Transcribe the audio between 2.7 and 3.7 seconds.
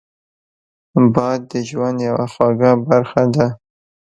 برخه ده